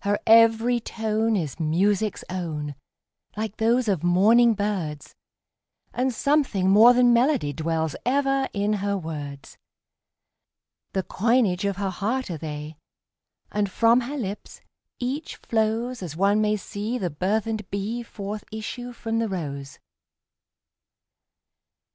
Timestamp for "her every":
0.00-0.80